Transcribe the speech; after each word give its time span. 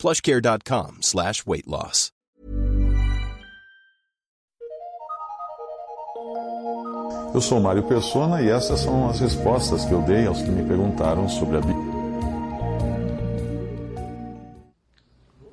plushcare.com 0.00 0.98
slash 1.02 1.44
weight 1.46 1.68
loss. 1.68 2.10
Eu 7.32 7.40
sou 7.40 7.60
Mário 7.60 7.84
Persona 7.84 8.42
e 8.42 8.48
essas 8.48 8.80
são 8.80 9.08
as 9.08 9.20
respostas 9.20 9.84
que 9.84 9.92
eu 9.92 10.02
dei 10.02 10.26
aos 10.26 10.42
que 10.42 10.50
me 10.50 10.66
perguntaram 10.66 11.28
sobre 11.28 11.58
a 11.58 11.60
Bíblia. 11.60 11.90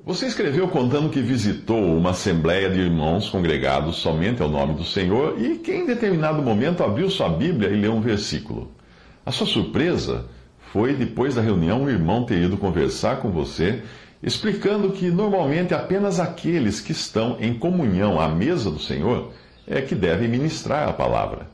Você 0.04 0.26
escreveu 0.26 0.66
contando 0.68 1.10
que 1.10 1.20
visitou 1.20 1.78
uma 1.78 2.10
assembleia 2.10 2.70
de 2.70 2.80
irmãos 2.80 3.28
congregados 3.28 3.96
somente 3.96 4.42
ao 4.42 4.48
nome 4.48 4.74
do 4.74 4.84
Senhor 4.84 5.40
e 5.40 5.58
que 5.58 5.72
em 5.72 5.86
determinado 5.86 6.42
momento 6.42 6.82
abriu 6.82 7.10
sua 7.10 7.28
Bíblia 7.28 7.68
e 7.68 7.76
leu 7.76 7.92
um 7.92 8.00
versículo. 8.00 8.72
A 9.24 9.30
sua 9.30 9.46
surpresa 9.46 10.24
foi 10.72 10.94
depois 10.94 11.34
da 11.34 11.42
reunião 11.42 11.82
um 11.82 11.90
irmão 11.90 12.24
ter 12.24 12.42
ido 12.42 12.56
conversar 12.56 13.20
com 13.20 13.30
você, 13.30 13.82
explicando 14.22 14.90
que 14.90 15.10
normalmente 15.10 15.74
apenas 15.74 16.18
aqueles 16.18 16.80
que 16.80 16.92
estão 16.92 17.36
em 17.40 17.54
comunhão 17.54 18.20
à 18.20 18.28
mesa 18.28 18.70
do 18.70 18.78
Senhor 18.78 19.32
é 19.66 19.80
que 19.80 19.94
devem 19.94 20.28
ministrar 20.28 20.88
a 20.88 20.92
palavra. 20.92 21.46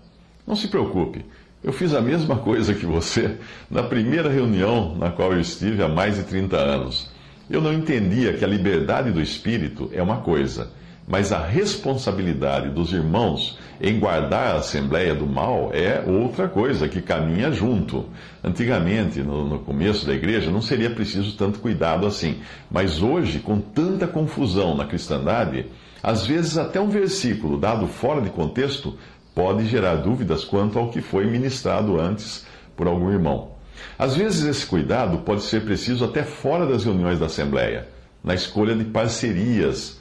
Não 0.46 0.56
se 0.56 0.68
preocupe, 0.68 1.24
eu 1.62 1.72
fiz 1.72 1.94
a 1.94 2.00
mesma 2.00 2.36
coisa 2.36 2.74
que 2.74 2.84
você 2.84 3.38
na 3.70 3.82
primeira 3.82 4.28
reunião 4.28 4.94
na 4.94 5.10
qual 5.10 5.32
eu 5.32 5.40
estive 5.40 5.82
há 5.82 5.88
mais 5.88 6.16
de 6.16 6.24
30 6.24 6.56
anos. 6.56 7.10
Eu 7.48 7.60
não 7.60 7.72
entendia 7.72 8.34
que 8.34 8.44
a 8.44 8.48
liberdade 8.48 9.10
do 9.10 9.20
espírito 9.20 9.90
é 9.92 10.02
uma 10.02 10.18
coisa, 10.18 10.70
mas 11.06 11.32
a 11.32 11.38
responsabilidade 11.38 12.70
dos 12.70 12.92
irmãos 12.92 13.58
em 13.80 13.98
guardar 13.98 14.54
a 14.54 14.58
Assembleia 14.58 15.14
do 15.14 15.26
Mal 15.26 15.70
é 15.74 16.02
outra 16.06 16.48
coisa 16.48 16.88
que 16.88 17.02
caminha 17.02 17.52
junto. 17.52 18.06
Antigamente, 18.42 19.20
no, 19.20 19.46
no, 19.46 19.58
começo 19.58 20.06
da 20.06 20.14
igreja, 20.14 20.50
não 20.50 20.62
seria 20.62 20.88
preciso 20.88 21.36
tanto 21.36 21.58
cuidado 21.58 22.06
assim. 22.06 22.40
Mas 22.70 23.02
hoje, 23.02 23.38
com 23.40 23.60
tanta 23.60 24.06
confusão 24.06 24.74
na 24.74 24.86
cristandade, 24.86 25.66
às 26.02 26.26
vezes 26.26 26.56
até 26.56 26.80
um 26.80 26.88
versículo 26.88 27.58
dado 27.58 27.86
fora 27.86 28.22
de 28.22 28.30
contexto 28.30 28.96
pode 29.34 29.66
gerar 29.66 29.96
dúvidas 29.96 30.44
quanto 30.44 30.78
ao 30.78 30.90
que 30.90 31.02
foi 31.02 31.26
ministrado 31.26 32.00
antes 32.00 32.46
por 32.76 32.86
algum 32.86 33.10
irmão. 33.10 33.50
Às 33.98 34.16
vezes, 34.16 34.44
esse 34.44 34.66
cuidado 34.66 35.18
pode 35.18 35.42
ser 35.42 35.64
preciso 35.64 36.04
até 36.04 36.22
fora 36.22 36.66
das 36.66 36.84
reuniões 36.84 37.18
da 37.18 37.26
Assembleia, 37.26 37.88
na 38.22 38.34
escolha 38.34 38.74
de 38.74 38.84
parcerias 38.84 40.00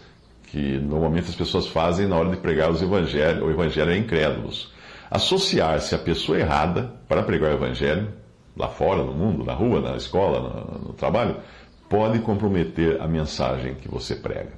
que 0.53 0.77
normalmente 0.77 1.29
as 1.29 1.35
pessoas 1.35 1.65
fazem 1.65 2.05
na 2.05 2.15
hora 2.15 2.29
de 2.29 2.37
pregar 2.37 2.69
os 2.69 2.79
evangelho, 2.79 3.47
o 3.47 3.49
evangelho 3.49 3.89
a 3.89 3.97
incrédulos. 3.97 4.71
Associar-se 5.09 5.95
à 5.95 5.97
pessoa 5.97 6.39
errada 6.39 6.93
para 7.07 7.23
pregar 7.23 7.49
o 7.49 7.55
evangelho, 7.55 8.09
lá 8.55 8.67
fora, 8.67 9.01
no 9.01 9.15
mundo, 9.15 9.43
na 9.43 9.53
rua, 9.53 9.81
na 9.81 9.97
escola, 9.97 10.39
no, 10.39 10.89
no 10.89 10.93
trabalho, 10.93 11.37
pode 11.89 12.19
comprometer 12.19 13.01
a 13.01 13.07
mensagem 13.07 13.73
que 13.73 13.89
você 13.89 14.15
prega. 14.15 14.51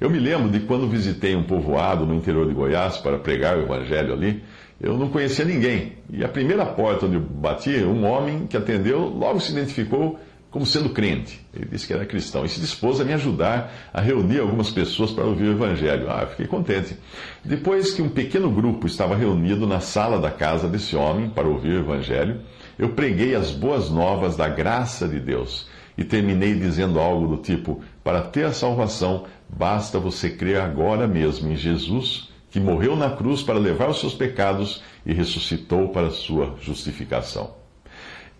Eu 0.00 0.08
me 0.08 0.18
lembro 0.18 0.48
de 0.48 0.60
quando 0.60 0.88
visitei 0.88 1.36
um 1.36 1.42
povoado 1.42 2.06
no 2.06 2.14
interior 2.14 2.48
de 2.48 2.54
Goiás 2.54 2.96
para 2.96 3.18
pregar 3.18 3.58
o 3.58 3.64
evangelho 3.64 4.14
ali, 4.14 4.42
eu 4.80 4.96
não 4.96 5.10
conhecia 5.10 5.44
ninguém. 5.44 5.98
E 6.10 6.24
a 6.24 6.28
primeira 6.28 6.64
porta 6.64 7.04
onde 7.04 7.16
eu 7.16 7.20
bati, 7.20 7.84
um 7.84 8.06
homem 8.06 8.46
que 8.46 8.56
atendeu 8.56 9.00
logo 9.08 9.40
se 9.40 9.52
identificou 9.52 10.18
como 10.54 10.64
sendo 10.64 10.90
crente. 10.90 11.44
Ele 11.52 11.66
disse 11.68 11.84
que 11.84 11.92
era 11.92 12.06
cristão 12.06 12.44
e 12.44 12.48
se 12.48 12.60
dispôs 12.60 13.00
a 13.00 13.04
me 13.04 13.12
ajudar 13.12 13.90
a 13.92 14.00
reunir 14.00 14.38
algumas 14.38 14.70
pessoas 14.70 15.10
para 15.10 15.24
ouvir 15.24 15.48
o 15.48 15.50
evangelho. 15.50 16.08
Ah, 16.08 16.28
fiquei 16.28 16.46
contente. 16.46 16.96
Depois 17.44 17.92
que 17.92 18.00
um 18.00 18.08
pequeno 18.08 18.48
grupo 18.48 18.86
estava 18.86 19.16
reunido 19.16 19.66
na 19.66 19.80
sala 19.80 20.20
da 20.20 20.30
casa 20.30 20.68
desse 20.68 20.94
homem 20.94 21.28
para 21.28 21.48
ouvir 21.48 21.70
o 21.70 21.80
evangelho, 21.80 22.40
eu 22.78 22.90
preguei 22.90 23.34
as 23.34 23.50
boas 23.50 23.90
novas 23.90 24.36
da 24.36 24.48
graça 24.48 25.08
de 25.08 25.18
Deus 25.18 25.66
e 25.98 26.04
terminei 26.04 26.54
dizendo 26.54 27.00
algo 27.00 27.26
do 27.34 27.42
tipo: 27.42 27.82
para 28.04 28.22
ter 28.22 28.44
a 28.44 28.52
salvação, 28.52 29.24
basta 29.48 29.98
você 29.98 30.30
crer 30.30 30.60
agora 30.60 31.08
mesmo 31.08 31.50
em 31.50 31.56
Jesus 31.56 32.28
que 32.52 32.60
morreu 32.60 32.94
na 32.94 33.10
cruz 33.10 33.42
para 33.42 33.58
levar 33.58 33.88
os 33.88 33.98
seus 33.98 34.14
pecados 34.14 34.84
e 35.04 35.12
ressuscitou 35.12 35.88
para 35.88 36.06
a 36.06 36.12
sua 36.12 36.54
justificação. 36.60 37.54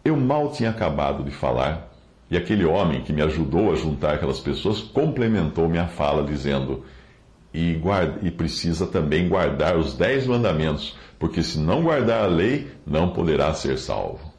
Eu 0.05 0.17
mal 0.17 0.53
tinha 0.53 0.71
acabado 0.71 1.25
de 1.25 1.33
falar, 1.33 1.94
e 2.31 2.37
aquele 2.37 2.65
homem 2.65 3.03
que 3.03 3.13
me 3.13 3.23
ajudou 3.23 3.73
a 3.73 3.77
juntar 3.77 4.15
aquelas 4.15 4.41
pessoas 4.41 4.81
complementou 4.81 5.69
minha 5.69 5.87
fala, 5.87 6.25
dizendo: 6.25 6.85
e, 7.53 7.75
guarda, 7.75 8.19
e 8.27 8.31
precisa 8.31 8.87
também 8.87 9.29
guardar 9.29 9.77
os 9.77 9.95
dez 9.95 10.27
mandamentos, 10.27 10.97
porque 11.19 11.43
se 11.43 11.59
não 11.59 11.83
guardar 11.83 12.25
a 12.25 12.27
lei, 12.27 12.69
não 12.85 13.11
poderá 13.11 13.55
ser 13.55 13.79
salvo. 13.79 14.33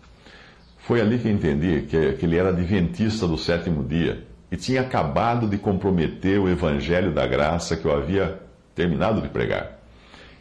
Foi 0.79 1.01
ali 1.01 1.17
que 1.17 1.29
entendi 1.29 1.87
que, 1.89 2.13
que 2.13 2.25
ele 2.25 2.37
era 2.37 2.49
adventista 2.49 3.25
do 3.25 3.37
sétimo 3.37 3.83
dia 3.83 4.23
e 4.51 4.57
tinha 4.57 4.81
acabado 4.81 5.47
de 5.47 5.57
comprometer 5.57 6.39
o 6.39 6.49
evangelho 6.49 7.11
da 7.11 7.25
graça 7.25 7.75
que 7.75 7.85
eu 7.85 7.95
havia 7.95 8.39
terminado 8.75 9.21
de 9.21 9.29
pregar. 9.29 9.79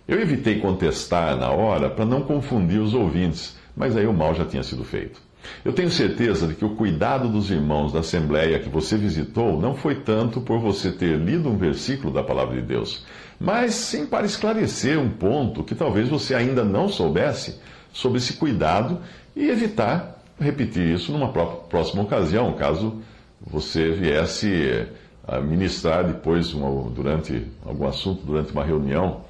Eu 0.06 0.20
evitei 0.20 0.60
contestar 0.60 1.34
na 1.36 1.50
hora 1.50 1.88
para 1.88 2.04
não 2.04 2.20
confundir 2.22 2.78
os 2.78 2.92
ouvintes, 2.92 3.56
mas 3.74 3.96
aí 3.96 4.06
o 4.06 4.12
mal 4.12 4.34
já 4.34 4.44
tinha 4.44 4.62
sido 4.62 4.84
feito. 4.84 5.22
Eu 5.64 5.72
tenho 5.72 5.90
certeza 5.90 6.46
de 6.46 6.54
que 6.54 6.64
o 6.64 6.74
cuidado 6.74 7.28
dos 7.28 7.50
irmãos 7.50 7.92
da 7.92 8.00
Assembleia 8.00 8.58
que 8.58 8.68
você 8.68 8.96
visitou 8.96 9.60
não 9.60 9.74
foi 9.74 9.96
tanto 9.96 10.40
por 10.40 10.58
você 10.58 10.90
ter 10.90 11.18
lido 11.18 11.48
um 11.48 11.56
versículo 11.56 12.12
da 12.12 12.22
Palavra 12.22 12.60
de 12.60 12.66
Deus, 12.66 13.04
mas 13.38 13.74
sim 13.74 14.06
para 14.06 14.26
esclarecer 14.26 14.98
um 14.98 15.10
ponto 15.10 15.62
que 15.64 15.74
talvez 15.74 16.08
você 16.08 16.34
ainda 16.34 16.64
não 16.64 16.88
soubesse 16.88 17.58
sobre 17.92 18.18
esse 18.18 18.34
cuidado 18.34 18.98
e 19.34 19.48
evitar 19.48 20.22
repetir 20.38 20.94
isso 20.94 21.12
numa 21.12 21.28
próxima 21.28 22.02
ocasião, 22.02 22.52
caso 22.54 23.00
você 23.40 23.90
viesse 23.90 24.86
a 25.26 25.40
ministrar 25.40 26.04
depois, 26.04 26.52
uma, 26.52 26.90
durante 26.90 27.46
algum 27.64 27.86
assunto, 27.86 28.24
durante 28.24 28.52
uma 28.52 28.64
reunião, 28.64 29.22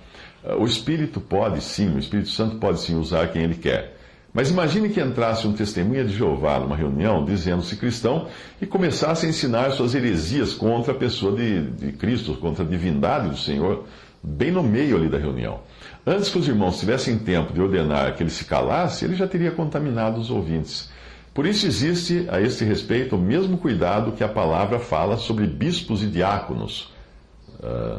o 0.58 0.66
Espírito 0.66 1.20
pode 1.20 1.60
sim, 1.62 1.94
o 1.94 1.98
Espírito 1.98 2.28
Santo 2.30 2.56
pode 2.56 2.80
sim 2.80 2.96
usar 2.98 3.28
quem 3.28 3.42
ele 3.42 3.54
quer. 3.54 3.93
Mas 4.34 4.50
imagine 4.50 4.88
que 4.88 5.00
entrasse 5.00 5.46
um 5.46 5.52
testemunha 5.52 6.04
de 6.04 6.12
Jeová 6.12 6.58
numa 6.58 6.74
reunião, 6.74 7.24
dizendo-se 7.24 7.76
cristão, 7.76 8.26
e 8.60 8.66
começasse 8.66 9.24
a 9.24 9.28
ensinar 9.28 9.70
suas 9.70 9.94
heresias 9.94 10.52
contra 10.52 10.92
a 10.92 10.96
pessoa 10.96 11.36
de, 11.36 11.70
de 11.70 11.92
Cristo, 11.92 12.34
contra 12.34 12.64
a 12.64 12.66
divindade 12.66 13.28
do 13.28 13.36
Senhor, 13.36 13.84
bem 14.20 14.50
no 14.50 14.60
meio 14.60 14.96
ali 14.96 15.08
da 15.08 15.18
reunião. 15.18 15.60
Antes 16.04 16.30
que 16.30 16.38
os 16.38 16.48
irmãos 16.48 16.80
tivessem 16.80 17.16
tempo 17.16 17.52
de 17.52 17.60
ordenar 17.60 18.16
que 18.16 18.24
ele 18.24 18.30
se 18.30 18.44
calasse, 18.44 19.04
ele 19.04 19.14
já 19.14 19.28
teria 19.28 19.52
contaminado 19.52 20.20
os 20.20 20.32
ouvintes. 20.32 20.90
Por 21.32 21.46
isso 21.46 21.64
existe 21.64 22.26
a 22.28 22.40
este 22.40 22.64
respeito 22.64 23.14
o 23.14 23.18
mesmo 23.18 23.56
cuidado 23.56 24.12
que 24.12 24.24
a 24.24 24.28
palavra 24.28 24.80
fala 24.80 25.16
sobre 25.16 25.46
bispos 25.46 26.02
e 26.02 26.06
diáconos 26.06 26.92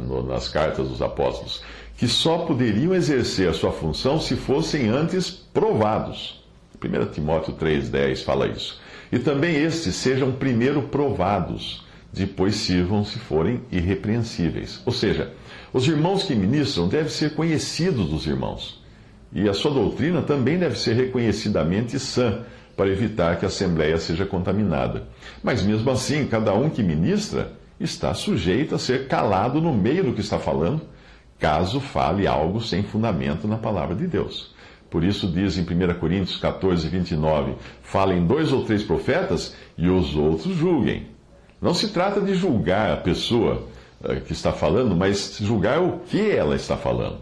no, 0.03 0.23
nas 0.23 0.47
cartas 0.47 0.87
dos 0.87 1.01
apóstolos, 1.01 1.63
que 1.97 2.07
só 2.07 2.39
poderiam 2.39 2.93
exercer 2.93 3.49
a 3.49 3.53
sua 3.53 3.71
função 3.71 4.19
se 4.19 4.35
fossem 4.35 4.89
antes 4.89 5.29
provados. 5.29 6.43
1 6.83 7.11
Timóteo 7.11 7.53
3,10 7.53 8.23
fala 8.23 8.47
isso. 8.47 8.79
E 9.11 9.19
também 9.19 9.55
estes 9.55 9.95
sejam 9.95 10.31
primeiro 10.31 10.83
provados, 10.83 11.85
depois 12.11 12.55
sirvam 12.55 13.03
se 13.05 13.17
forem 13.17 13.61
irrepreensíveis. 13.71 14.81
Ou 14.85 14.91
seja, 14.91 15.31
os 15.71 15.87
irmãos 15.87 16.23
que 16.23 16.35
ministram 16.35 16.87
devem 16.87 17.09
ser 17.09 17.33
conhecidos 17.33 18.09
dos 18.09 18.25
irmãos. 18.25 18.83
E 19.33 19.49
a 19.49 19.53
sua 19.53 19.71
doutrina 19.71 20.21
também 20.21 20.57
deve 20.57 20.77
ser 20.77 20.93
reconhecidamente 20.95 21.99
sã 21.99 22.43
para 22.75 22.89
evitar 22.89 23.37
que 23.37 23.45
a 23.45 23.47
Assembleia 23.47 23.97
seja 23.97 24.25
contaminada. 24.25 25.07
Mas 25.41 25.63
mesmo 25.63 25.89
assim, 25.91 26.25
cada 26.27 26.53
um 26.53 26.69
que 26.69 26.83
ministra 26.83 27.51
está 27.79 28.13
sujeito 28.13 28.75
a 28.75 28.79
ser 28.79 29.07
calado 29.07 29.61
no 29.61 29.73
meio 29.73 30.03
do 30.03 30.13
que 30.13 30.21
está 30.21 30.39
falando, 30.39 30.81
caso 31.39 31.79
fale 31.79 32.27
algo 32.27 32.61
sem 32.61 32.83
fundamento 32.83 33.47
na 33.47 33.57
palavra 33.57 33.95
de 33.95 34.07
Deus. 34.07 34.53
Por 34.89 35.03
isso 35.03 35.27
diz 35.27 35.57
em 35.57 35.61
1 35.61 35.99
Coríntios 35.99 36.37
14, 36.37 36.87
29, 36.87 37.55
falem 37.81 38.25
dois 38.25 38.53
ou 38.53 38.63
três 38.63 38.83
profetas 38.83 39.55
e 39.77 39.89
os 39.89 40.15
outros 40.15 40.55
julguem. 40.55 41.07
Não 41.61 41.73
se 41.73 41.89
trata 41.89 42.21
de 42.21 42.35
julgar 42.35 42.91
a 42.91 42.97
pessoa 42.97 43.67
eh, 44.03 44.21
que 44.21 44.33
está 44.33 44.51
falando, 44.51 44.95
mas 44.95 45.37
julgar 45.41 45.81
o 45.81 45.99
que 45.99 46.31
ela 46.31 46.55
está 46.55 46.77
falando. 46.77 47.19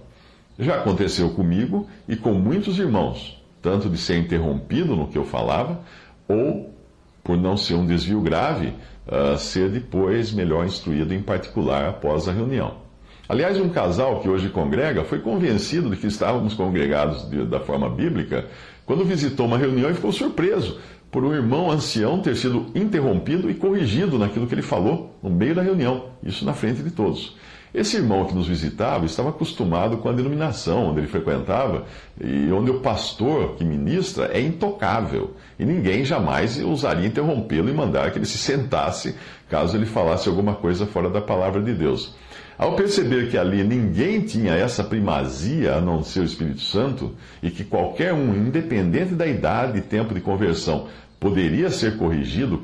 Já 0.60 0.76
aconteceu 0.76 1.30
comigo 1.32 1.88
e 2.08 2.16
com 2.16 2.34
muitos 2.34 2.78
irmãos 2.78 3.44
tanto 3.64 3.90
de 3.90 3.98
ser 3.98 4.18
interrompido 4.18 4.94
no 4.94 5.08
que 5.08 5.18
eu 5.18 5.24
falava, 5.24 5.80
ou, 6.28 6.76
por 7.24 7.38
não 7.38 7.56
ser 7.56 7.76
um 7.76 7.86
desvio 7.86 8.20
grave, 8.20 8.74
uh, 9.08 9.38
ser 9.38 9.70
depois 9.70 10.34
melhor 10.34 10.66
instruído 10.66 11.14
em 11.14 11.22
particular 11.22 11.88
após 11.88 12.28
a 12.28 12.34
reunião. 12.34 12.83
Aliás, 13.28 13.58
um 13.58 13.70
casal 13.70 14.20
que 14.20 14.28
hoje 14.28 14.50
congrega 14.50 15.06
foi 15.06 15.20
convencido 15.20 15.90
de 15.90 15.96
que 15.96 16.08
estávamos 16.08 16.54
congregados 16.54 17.30
de, 17.30 17.46
da 17.46 17.60
forma 17.60 17.90
bíblica 17.90 18.48
quando 18.86 19.06
visitou 19.06 19.46
uma 19.46 19.58
reunião 19.58 19.90
e 19.90 19.94
ficou 19.94 20.12
surpreso 20.12 20.78
por 21.10 21.24
um 21.24 21.34
irmão 21.34 21.72
ancião 21.72 22.20
ter 22.20 22.36
sido 22.36 22.66
interrompido 22.76 23.50
e 23.50 23.54
corrigido 23.54 24.20
naquilo 24.20 24.46
que 24.46 24.54
ele 24.54 24.62
falou 24.62 25.16
no 25.24 25.30
meio 25.30 25.56
da 25.56 25.62
reunião, 25.62 26.10
isso 26.22 26.44
na 26.44 26.54
frente 26.54 26.84
de 26.84 26.92
todos. 26.92 27.38
Esse 27.74 27.98
irmão 27.98 28.26
que 28.26 28.36
nos 28.36 28.48
visitava 28.48 29.06
estava 29.06 29.30
acostumado 29.30 29.98
com 29.98 30.10
a 30.10 30.12
denominação 30.12 30.90
onde 30.90 31.00
ele 31.00 31.08
frequentava 31.08 31.86
e 32.22 32.52
onde 32.52 32.70
o 32.70 32.82
pastor 32.82 33.56
que 33.56 33.64
ministra 33.64 34.26
é 34.34 34.42
intocável 34.42 35.32
e 35.58 35.66
ninguém 35.66 36.04
jamais 36.04 36.62
ousaria 36.62 37.08
interrompê-lo 37.08 37.70
e 37.70 37.74
mandar 37.74 38.12
que 38.12 38.20
ele 38.20 38.26
se 38.26 38.38
sentasse 38.38 39.16
caso 39.50 39.78
ele 39.78 39.86
falasse 39.86 40.28
alguma 40.28 40.54
coisa 40.54 40.86
fora 40.86 41.10
da 41.10 41.22
palavra 41.22 41.62
de 41.62 41.74
Deus. 41.74 42.14
Ao 42.58 42.76
perceber 42.76 43.30
que 43.30 43.38
ali 43.38 43.64
ninguém 43.64 44.22
tinha 44.22 44.54
essa 44.54 44.84
primazia 44.84 45.76
a 45.76 45.82
não 45.82 46.04
ser 46.04 46.20
o 46.20 46.26
Espírito 46.26 46.62
Santo 46.62 47.16
e 47.42 47.50
que 47.50 47.64
qualquer 47.64 48.14
um, 48.14 48.36
independente 48.36 49.16
da 49.16 49.26
idade 49.26 49.80
e 49.80 49.82
tempo 49.82 50.14
de 50.14 50.22
conversão, 50.22 50.88
poderia 51.20 51.70
ser 51.70 51.98
corrigido 51.98 52.62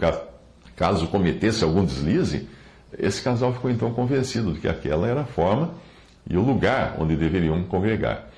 caso 0.76 1.08
cometesse 1.08 1.64
algum 1.64 1.84
deslize, 1.84 2.48
esse 2.98 3.22
casal 3.22 3.54
ficou 3.54 3.70
então 3.70 3.92
convencido 3.92 4.54
de 4.54 4.60
que 4.60 4.68
aquela 4.68 5.08
era 5.08 5.22
a 5.22 5.26
forma 5.26 5.72
e 6.30 6.38
o 6.38 6.42
lugar 6.42 6.96
onde 7.00 7.16
deveriam 7.16 7.64
congregar. 7.64 8.30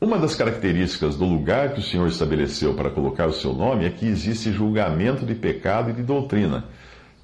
Uma 0.00 0.16
das 0.16 0.34
características 0.36 1.16
do 1.16 1.24
lugar 1.24 1.74
que 1.74 1.80
o 1.80 1.82
Senhor 1.82 2.06
estabeleceu 2.06 2.74
para 2.74 2.88
colocar 2.88 3.26
o 3.26 3.32
seu 3.32 3.52
nome 3.52 3.84
é 3.84 3.90
que 3.90 4.06
existe 4.06 4.52
julgamento 4.52 5.26
de 5.26 5.34
pecado 5.34 5.90
e 5.90 5.92
de 5.92 6.02
doutrina. 6.02 6.64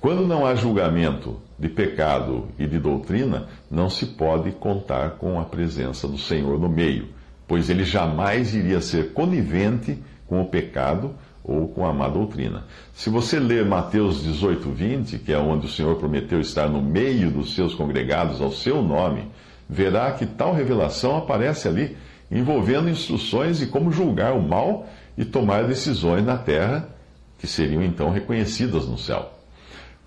Quando 0.05 0.27
não 0.27 0.45
há 0.45 0.55
julgamento 0.55 1.41
de 1.59 1.67
pecado 1.67 2.49
e 2.59 2.67
de 2.67 2.79
doutrina, 2.79 3.47
não 3.71 3.89
se 3.89 4.05
pode 4.05 4.51
contar 4.51 5.13
com 5.13 5.41
a 5.41 5.45
presença 5.45 6.07
do 6.07 6.19
Senhor 6.19 6.61
no 6.61 6.69
meio, 6.69 7.09
pois 7.49 7.71
ele 7.71 7.85
jamais 7.85 8.55
iria 8.55 8.83
ser 8.83 9.15
conivente 9.15 9.99
com 10.27 10.43
o 10.43 10.45
pecado 10.45 11.15
ou 11.43 11.69
com 11.69 11.87
a 11.87 11.93
má 11.95 12.07
doutrina. 12.07 12.65
Se 12.93 13.09
você 13.09 13.39
ler 13.41 13.65
Mateus 13.65 14.23
18, 14.23 14.71
20, 14.71 15.19
que 15.21 15.33
é 15.33 15.39
onde 15.39 15.65
o 15.65 15.71
Senhor 15.71 15.97
prometeu 15.97 16.39
estar 16.39 16.69
no 16.69 16.83
meio 16.83 17.31
dos 17.31 17.55
seus 17.55 17.75
congregados 17.75 18.43
ao 18.43 18.53
seu 18.53 18.83
nome, 18.83 19.31
verá 19.67 20.13
que 20.13 20.27
tal 20.27 20.53
revelação 20.53 21.17
aparece 21.17 21.67
ali, 21.67 21.97
envolvendo 22.31 22.91
instruções 22.91 23.57
de 23.57 23.69
como 23.69 23.91
julgar 23.91 24.35
o 24.35 24.43
mal 24.43 24.87
e 25.17 25.25
tomar 25.25 25.67
decisões 25.67 26.23
na 26.23 26.37
terra 26.37 26.91
que 27.39 27.47
seriam 27.47 27.83
então 27.83 28.11
reconhecidas 28.11 28.87
no 28.87 28.99
céu. 28.99 29.34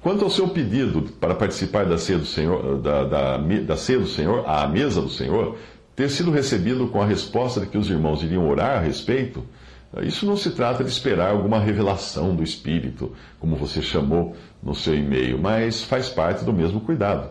Quanto 0.08 0.24
ao 0.24 0.32
seu 0.32 0.48
pedido 0.48 1.02
para 1.20 1.36
participar 1.36 1.86
da 1.86 1.98
ceia 1.98 2.18
do 2.18 2.26
Senhor, 2.26 2.78
da, 2.78 3.04
da, 3.04 3.38
da 3.38 3.76
ceia 3.76 4.00
do 4.00 4.08
Senhor, 4.08 4.48
à 4.48 4.66
mesa 4.66 5.02
do 5.02 5.10
Senhor, 5.10 5.58
ter 5.98 6.10
sido 6.10 6.32
recebido 6.32 6.88
com 6.88 7.02
a 7.02 7.06
resposta 7.06 7.60
de 7.60 7.66
que 7.66 7.78
os 7.78 7.90
irmãos 7.90 8.24
iriam 8.24 8.48
orar 8.48 8.78
a 8.78 8.80
respeito, 8.80 9.44
isso 10.04 10.26
não 10.26 10.38
se 10.38 10.52
trata 10.52 10.82
de 10.82 10.90
esperar 10.90 11.32
alguma 11.32 11.60
revelação 11.60 12.34
do 12.34 12.42
Espírito, 12.42 13.12
como 13.38 13.58
você 13.58 13.82
chamou 13.82 14.34
no 14.64 14.74
seu 14.74 14.96
e-mail, 14.96 15.38
mas 15.38 15.84
faz 15.84 16.08
parte 16.08 16.46
do 16.46 16.54
mesmo 16.54 16.80
cuidado. 16.80 17.30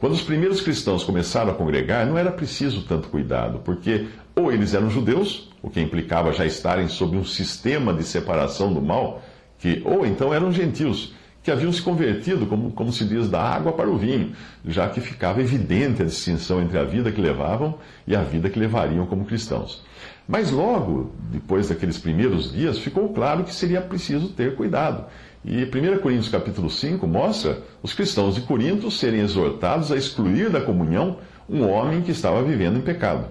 Quando 0.00 0.14
os 0.14 0.22
primeiros 0.22 0.62
cristãos 0.62 1.04
começaram 1.04 1.50
a 1.50 1.54
congregar, 1.54 2.06
não 2.06 2.16
era 2.16 2.32
preciso 2.32 2.86
tanto 2.86 3.08
cuidado, 3.08 3.60
porque 3.62 4.06
ou 4.34 4.50
eles 4.50 4.72
eram 4.72 4.88
judeus, 4.88 5.50
o 5.60 5.68
que 5.68 5.78
implicava 5.78 6.32
já 6.32 6.46
estarem 6.46 6.88
sob 6.88 7.18
um 7.18 7.24
sistema 7.24 7.92
de 7.92 8.02
separação 8.02 8.72
do 8.72 8.80
mal, 8.80 9.22
que, 9.58 9.82
ou 9.84 10.06
então 10.06 10.32
eram 10.32 10.50
gentios, 10.50 11.12
que 11.44 11.50
haviam 11.50 11.70
se 11.70 11.82
convertido, 11.82 12.46
como, 12.46 12.70
como 12.72 12.90
se 12.90 13.04
diz, 13.04 13.28
da 13.28 13.40
água 13.40 13.72
para 13.72 13.90
o 13.90 13.98
vinho, 13.98 14.32
já 14.66 14.88
que 14.88 14.98
ficava 14.98 15.42
evidente 15.42 16.00
a 16.00 16.06
distinção 16.06 16.62
entre 16.62 16.78
a 16.78 16.84
vida 16.84 17.12
que 17.12 17.20
levavam 17.20 17.78
e 18.06 18.16
a 18.16 18.22
vida 18.22 18.48
que 18.48 18.58
levariam 18.58 19.04
como 19.04 19.26
cristãos. 19.26 19.84
Mas 20.26 20.50
logo, 20.50 21.12
depois 21.30 21.68
daqueles 21.68 21.98
primeiros 21.98 22.50
dias, 22.50 22.78
ficou 22.78 23.10
claro 23.12 23.44
que 23.44 23.54
seria 23.54 23.82
preciso 23.82 24.28
ter 24.28 24.56
cuidado. 24.56 25.04
E 25.44 25.64
1 25.64 25.98
Coríntios 25.98 26.30
capítulo 26.30 26.70
5 26.70 27.06
mostra 27.06 27.58
os 27.82 27.92
cristãos 27.92 28.36
de 28.36 28.40
Corinto 28.40 28.90
serem 28.90 29.20
exortados 29.20 29.92
a 29.92 29.96
excluir 29.96 30.48
da 30.48 30.62
comunhão 30.62 31.18
um 31.46 31.68
homem 31.68 32.00
que 32.00 32.10
estava 32.10 32.42
vivendo 32.42 32.78
em 32.78 32.82
pecado. 32.82 33.26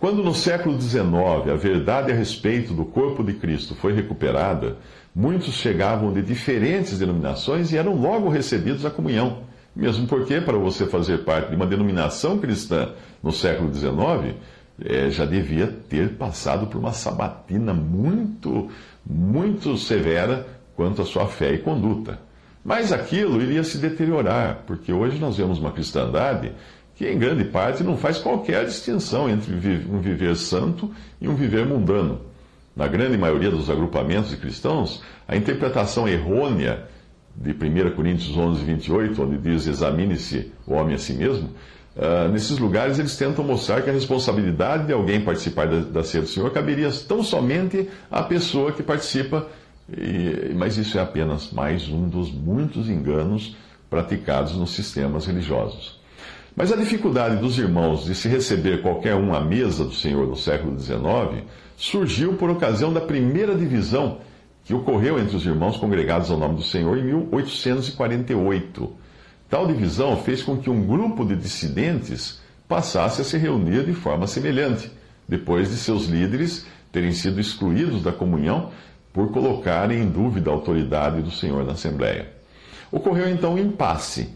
Quando 0.01 0.23
no 0.23 0.33
século 0.33 0.81
XIX 0.81 1.05
a 1.51 1.55
verdade 1.55 2.11
a 2.11 2.15
respeito 2.15 2.73
do 2.73 2.83
corpo 2.83 3.23
de 3.23 3.35
Cristo 3.35 3.75
foi 3.75 3.93
recuperada, 3.93 4.77
muitos 5.13 5.53
chegavam 5.53 6.11
de 6.11 6.23
diferentes 6.23 6.97
denominações 6.97 7.71
e 7.71 7.77
eram 7.77 7.93
logo 7.93 8.27
recebidos 8.27 8.83
à 8.83 8.89
comunhão. 8.89 9.43
Mesmo 9.75 10.07
porque, 10.07 10.41
para 10.41 10.57
você 10.57 10.87
fazer 10.87 11.19
parte 11.19 11.51
de 11.51 11.55
uma 11.55 11.67
denominação 11.67 12.39
cristã 12.39 12.89
no 13.21 13.31
século 13.31 13.71
XIX, 13.71 14.37
é, 14.83 15.11
já 15.11 15.23
devia 15.23 15.67
ter 15.67 16.15
passado 16.15 16.65
por 16.65 16.79
uma 16.79 16.93
sabatina 16.93 17.71
muito, 17.71 18.71
muito 19.05 19.77
severa 19.77 20.47
quanto 20.75 21.03
à 21.03 21.05
sua 21.05 21.27
fé 21.27 21.53
e 21.53 21.59
conduta. 21.59 22.19
Mas 22.65 22.91
aquilo 22.91 23.39
iria 23.39 23.63
se 23.63 23.77
deteriorar, 23.77 24.63
porque 24.65 24.91
hoje 24.91 25.19
nós 25.19 25.37
vemos 25.37 25.59
uma 25.59 25.71
cristandade 25.71 26.53
que, 27.01 27.07
em 27.09 27.17
grande 27.17 27.45
parte, 27.45 27.83
não 27.83 27.97
faz 27.97 28.19
qualquer 28.19 28.63
distinção 28.63 29.27
entre 29.27 29.51
um 29.89 29.99
viver 29.99 30.35
santo 30.35 30.91
e 31.19 31.27
um 31.27 31.33
viver 31.33 31.65
mundano. 31.65 32.21
Na 32.75 32.87
grande 32.87 33.17
maioria 33.17 33.49
dos 33.49 33.71
agrupamentos 33.71 34.29
de 34.29 34.37
cristãos, 34.37 35.01
a 35.27 35.35
interpretação 35.35 36.07
errônea 36.07 36.85
de 37.35 37.53
1 37.53 37.95
Coríntios 37.95 38.37
11, 38.37 38.63
28, 38.63 39.23
onde 39.23 39.37
diz: 39.39 39.65
examine-se 39.65 40.51
o 40.67 40.73
homem 40.73 40.93
a 40.93 40.99
si 40.99 41.13
mesmo, 41.13 41.49
uh, 41.95 42.31
nesses 42.31 42.59
lugares 42.59 42.99
eles 42.99 43.17
tentam 43.17 43.43
mostrar 43.43 43.81
que 43.81 43.89
a 43.89 43.93
responsabilidade 43.93 44.85
de 44.85 44.93
alguém 44.93 45.21
participar 45.21 45.65
da, 45.65 45.79
da 45.79 46.03
ceia 46.03 46.21
do 46.21 46.29
Senhor 46.29 46.51
caberia 46.51 46.91
tão 47.07 47.23
somente 47.23 47.89
à 48.11 48.21
pessoa 48.21 48.73
que 48.73 48.83
participa, 48.83 49.47
e, 49.91 50.53
mas 50.53 50.77
isso 50.77 50.99
é 50.99 51.01
apenas 51.01 51.51
mais 51.51 51.89
um 51.89 52.07
dos 52.07 52.31
muitos 52.31 52.87
enganos 52.89 53.55
praticados 53.89 54.55
nos 54.55 54.69
sistemas 54.69 55.25
religiosos. 55.25 56.00
Mas 56.55 56.71
a 56.71 56.75
dificuldade 56.75 57.37
dos 57.37 57.57
irmãos 57.57 58.05
de 58.05 58.13
se 58.13 58.27
receber 58.27 58.81
qualquer 58.81 59.15
um 59.15 59.33
à 59.33 59.39
mesa 59.39 59.85
do 59.85 59.93
Senhor 59.93 60.27
no 60.27 60.35
século 60.35 60.77
XIX 60.77 61.43
surgiu 61.77 62.33
por 62.33 62.49
ocasião 62.49 62.91
da 62.91 63.01
primeira 63.01 63.55
divisão 63.55 64.19
que 64.63 64.73
ocorreu 64.73 65.19
entre 65.19 65.35
os 65.35 65.45
irmãos 65.45 65.77
congregados 65.77 66.29
ao 66.29 66.37
nome 66.37 66.55
do 66.55 66.63
Senhor 66.63 66.97
em 66.97 67.03
1848. 67.03 68.91
Tal 69.49 69.65
divisão 69.65 70.17
fez 70.17 70.43
com 70.43 70.57
que 70.57 70.69
um 70.69 70.85
grupo 70.85 71.25
de 71.25 71.35
dissidentes 71.35 72.39
passasse 72.67 73.21
a 73.21 73.23
se 73.23 73.37
reunir 73.37 73.83
de 73.85 73.93
forma 73.93 74.27
semelhante, 74.27 74.91
depois 75.27 75.69
de 75.69 75.77
seus 75.77 76.05
líderes 76.05 76.65
terem 76.91 77.11
sido 77.11 77.39
excluídos 77.39 78.03
da 78.03 78.11
comunhão 78.11 78.71
por 79.13 79.31
colocarem 79.31 79.99
em 79.99 80.09
dúvida 80.09 80.49
a 80.49 80.53
autoridade 80.53 81.21
do 81.21 81.31
Senhor 81.31 81.65
na 81.65 81.73
Assembleia. 81.73 82.29
Ocorreu 82.91 83.29
então 83.29 83.55
um 83.55 83.57
impasse. 83.57 84.29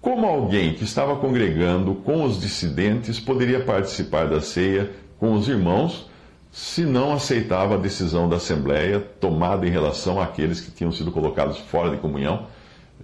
Como 0.00 0.26
alguém 0.26 0.74
que 0.74 0.84
estava 0.84 1.16
congregando 1.16 1.94
com 1.94 2.24
os 2.24 2.40
dissidentes 2.40 3.18
poderia 3.18 3.64
participar 3.64 4.28
da 4.28 4.40
ceia 4.40 4.90
com 5.18 5.32
os 5.32 5.48
irmãos 5.48 6.08
se 6.50 6.84
não 6.84 7.12
aceitava 7.12 7.74
a 7.74 7.78
decisão 7.78 8.28
da 8.28 8.36
Assembleia 8.36 9.00
tomada 9.00 9.66
em 9.66 9.70
relação 9.70 10.20
àqueles 10.20 10.60
que 10.60 10.70
tinham 10.70 10.90
sido 10.90 11.12
colocados 11.12 11.58
fora 11.58 11.90
de 11.90 11.98
comunhão, 11.98 12.46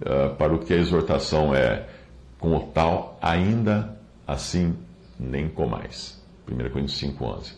uh, 0.01 0.35
para 0.35 0.53
o 0.53 0.59
que 0.59 0.73
a 0.73 0.77
exortação 0.77 1.53
é, 1.53 1.85
com 2.39 2.55
o 2.55 2.59
tal, 2.59 3.17
ainda 3.21 3.95
assim 4.27 4.75
nem 5.19 5.47
comais. 5.47 6.21
1 6.49 6.69
Coríntios 6.69 7.01
5,11. 7.01 7.53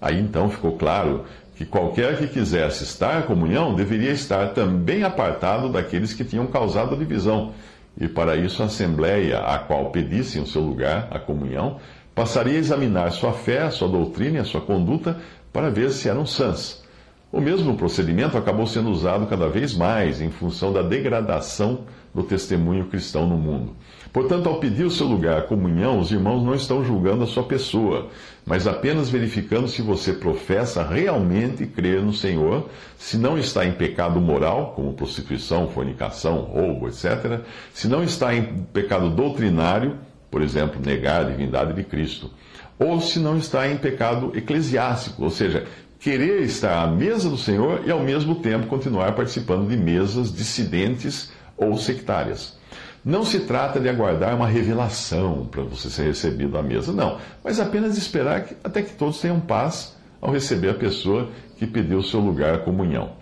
Aí 0.00 0.18
então 0.18 0.50
ficou 0.50 0.76
claro 0.76 1.24
que 1.54 1.64
qualquer 1.64 2.18
que 2.18 2.26
quisesse 2.26 2.84
estar 2.84 3.20
em 3.20 3.26
comunhão 3.26 3.74
deveria 3.74 4.12
estar 4.12 4.52
também 4.52 5.02
apartado 5.04 5.70
daqueles 5.70 6.12
que 6.12 6.24
tinham 6.24 6.46
causado 6.46 6.94
a 6.94 6.98
divisão. 6.98 7.52
E 7.98 8.08
para 8.08 8.36
isso 8.36 8.62
a 8.62 8.66
Assembleia, 8.66 9.38
a 9.40 9.58
qual 9.58 9.90
pedissem 9.90 10.42
o 10.42 10.46
seu 10.46 10.62
lugar, 10.62 11.08
a 11.10 11.18
comunhão, 11.18 11.78
passaria 12.14 12.54
a 12.54 12.58
examinar 12.58 13.10
sua 13.12 13.32
fé, 13.32 13.70
sua 13.70 13.88
doutrina 13.88 14.38
e 14.38 14.40
a 14.40 14.44
sua 14.44 14.60
conduta 14.60 15.18
para 15.52 15.70
ver 15.70 15.90
se 15.90 16.08
eram 16.08 16.26
sãs. 16.26 16.85
O 17.32 17.40
mesmo 17.40 17.76
procedimento 17.76 18.38
acabou 18.38 18.66
sendo 18.66 18.88
usado 18.88 19.26
cada 19.26 19.48
vez 19.48 19.74
mais 19.74 20.20
em 20.20 20.30
função 20.30 20.72
da 20.72 20.80
degradação 20.80 21.80
do 22.14 22.22
testemunho 22.22 22.86
cristão 22.86 23.26
no 23.26 23.36
mundo. 23.36 23.74
Portanto, 24.12 24.48
ao 24.48 24.60
pedir 24.60 24.84
o 24.84 24.90
seu 24.90 25.06
lugar 25.06 25.38
à 25.38 25.42
comunhão, 25.42 25.98
os 25.98 26.10
irmãos 26.10 26.42
não 26.42 26.54
estão 26.54 26.84
julgando 26.84 27.24
a 27.24 27.26
sua 27.26 27.42
pessoa, 27.42 28.08
mas 28.46 28.66
apenas 28.66 29.10
verificando 29.10 29.68
se 29.68 29.82
você 29.82 30.12
professa 30.12 30.82
realmente 30.82 31.66
crer 31.66 32.00
no 32.00 32.12
Senhor, 32.12 32.70
se 32.96 33.18
não 33.18 33.36
está 33.36 33.66
em 33.66 33.72
pecado 33.72 34.20
moral, 34.20 34.72
como 34.74 34.94
prostituição, 34.94 35.68
fornicação, 35.68 36.38
roubo, 36.38 36.88
etc., 36.88 37.40
se 37.74 37.88
não 37.88 38.02
está 38.02 38.34
em 38.34 38.64
pecado 38.72 39.10
doutrinário, 39.10 39.98
por 40.30 40.40
exemplo, 40.40 40.80
negar 40.80 41.22
a 41.22 41.24
divindade 41.24 41.74
de 41.74 41.82
Cristo, 41.82 42.30
ou 42.78 43.00
se 43.00 43.18
não 43.18 43.36
está 43.36 43.68
em 43.68 43.76
pecado 43.76 44.32
eclesiástico, 44.34 45.24
ou 45.24 45.30
seja, 45.30 45.66
querer 46.06 46.42
estar 46.42 46.84
à 46.84 46.86
mesa 46.86 47.28
do 47.28 47.36
Senhor 47.36 47.82
e 47.84 47.90
ao 47.90 47.98
mesmo 47.98 48.36
tempo 48.36 48.68
continuar 48.68 49.16
participando 49.16 49.68
de 49.68 49.76
mesas 49.76 50.32
dissidentes 50.32 51.32
ou 51.56 51.76
sectárias. 51.76 52.56
Não 53.04 53.24
se 53.24 53.40
trata 53.40 53.80
de 53.80 53.88
aguardar 53.88 54.36
uma 54.36 54.46
revelação 54.46 55.48
para 55.50 55.64
você 55.64 55.90
ser 55.90 56.04
recebido 56.04 56.56
à 56.56 56.62
mesa, 56.62 56.92
não, 56.92 57.18
mas 57.42 57.58
apenas 57.58 57.98
esperar 57.98 58.44
que, 58.44 58.54
até 58.62 58.82
que 58.82 58.92
todos 58.92 59.20
tenham 59.20 59.40
paz 59.40 59.96
ao 60.20 60.30
receber 60.30 60.70
a 60.70 60.74
pessoa 60.74 61.28
que 61.56 61.66
pediu 61.66 62.00
seu 62.04 62.20
lugar 62.20 62.54
à 62.54 62.58
comunhão. 62.58 63.14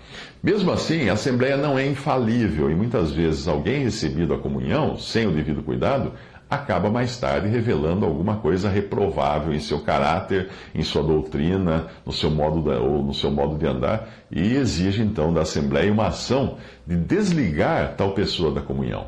Mesmo 0.43 0.71
assim, 0.71 1.09
a 1.09 1.15
Assembleia 1.15 1.57
não 1.57 1.79
é 1.79 1.87
infalível 1.87 2.71
e 2.71 2.75
muitas 2.75 3.13
vezes 3.13 3.49
alguém 3.49 3.85
recebido 3.85 4.35
à 4.35 4.39
comunhão, 4.39 4.99
sem 4.99 5.27
o 5.27 5.33
devido 5.33 5.63
cuidado, 5.63 6.13
acaba 6.55 6.91
mais 6.91 7.17
tarde 7.19 7.49
revelando 7.49 8.05
alguma 8.05 8.37
coisa 8.37 8.69
reprovável 8.69 9.53
em 9.53 9.61
seu 9.61 9.81
caráter, 9.81 10.49
em 10.75 10.83
sua 10.83 11.03
doutrina, 11.03 11.87
no 12.05 12.13
seu 12.13 12.31
modo 12.31 12.63
de, 12.63 12.77
ou 12.77 13.03
no 13.03 13.15
seu 13.15 13.31
modo 13.31 13.57
de 13.57 13.67
andar, 13.67 14.09
e 14.31 14.55
exige 14.55 15.03
então 15.03 15.33
da 15.33 15.43
Assembleia 15.43 15.93
uma 15.93 16.09
ação 16.09 16.57
de 16.87 16.97
desligar 16.97 17.95
tal 17.97 18.13
pessoa 18.13 18.53
da 18.53 18.61
comunhão. 18.61 19.07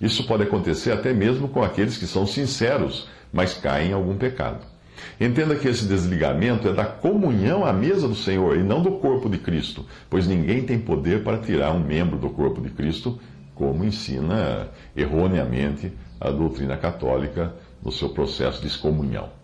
Isso 0.00 0.26
pode 0.26 0.42
acontecer 0.42 0.92
até 0.92 1.12
mesmo 1.12 1.48
com 1.48 1.62
aqueles 1.62 1.96
que 1.96 2.06
são 2.06 2.26
sinceros, 2.26 3.08
mas 3.32 3.54
caem 3.54 3.90
em 3.90 3.94
algum 3.94 4.16
pecado. 4.16 4.74
Entenda 5.20 5.54
que 5.56 5.68
esse 5.68 5.86
desligamento 5.86 6.68
é 6.68 6.72
da 6.72 6.84
comunhão 6.84 7.64
à 7.64 7.72
mesa 7.72 8.08
do 8.08 8.14
Senhor 8.14 8.56
e 8.56 8.62
não 8.62 8.82
do 8.82 8.92
corpo 8.92 9.28
de 9.28 9.38
Cristo, 9.38 9.84
pois 10.08 10.26
ninguém 10.26 10.62
tem 10.62 10.78
poder 10.78 11.22
para 11.22 11.38
tirar 11.38 11.72
um 11.72 11.80
membro 11.80 12.16
do 12.16 12.30
corpo 12.30 12.60
de 12.60 12.70
Cristo, 12.70 13.18
como 13.54 13.84
ensina 13.84 14.68
erroneamente 14.96 15.92
a 16.20 16.30
doutrina 16.30 16.76
católica 16.76 17.54
no 17.82 17.92
seu 17.92 18.08
processo 18.10 18.60
de 18.60 18.66
excomunhão. 18.66 19.43